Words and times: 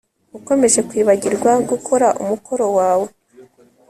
Ukomeje 0.37 0.79
kwibagirwa 0.89 1.51
gukora 1.69 2.07
umukoro 2.21 2.65
wawe 2.77 3.07